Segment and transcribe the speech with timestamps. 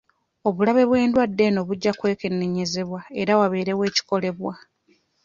[0.47, 4.53] Obulabe bw'endwadde eno bujja kwekenneenyezebwa era wabeerewo ekikolebwa.